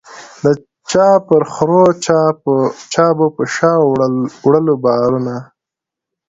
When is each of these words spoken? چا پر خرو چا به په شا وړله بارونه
چا 0.89 1.05
پر 1.25 1.43
خرو 1.53 1.83
چا 2.93 3.05
به 3.17 3.25
په 3.35 3.43
شا 3.55 3.73
وړله 4.43 4.75
بارونه 4.83 5.35